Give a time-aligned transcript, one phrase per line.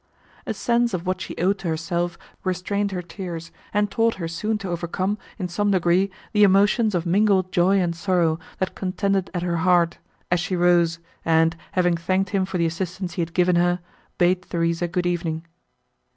[0.47, 4.57] A sense of what she owed to herself restrained her tears, and taught her soon
[4.57, 9.43] to overcome, in some degree, the emotions of mingled joy and sorrow, that contended at
[9.43, 9.99] her heart,
[10.31, 13.79] as she rose, and, having thanked him for the assistance he had given her,
[14.17, 15.45] bade Theresa good evening.